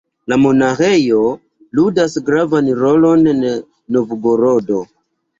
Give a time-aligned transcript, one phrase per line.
[0.31, 1.17] La monaĥejo
[1.79, 3.43] ludas gravan rolon en
[3.97, 4.81] Novgorodo.